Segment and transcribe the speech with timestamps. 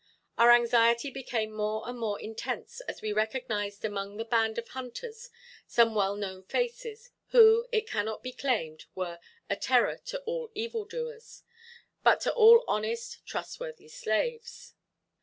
[0.35, 5.29] Our anxiety became more and more intense as we recognized among the band of hunters
[5.67, 10.85] some well known faces, who, it cannot be claimed, were "a terror to all evil
[10.85, 11.43] doers,"
[12.03, 14.73] but to all honest, trustworthy slaves.